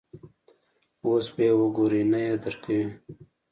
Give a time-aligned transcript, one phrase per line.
[1.05, 2.85] اوس به یې وګورې، نه یې درکوي.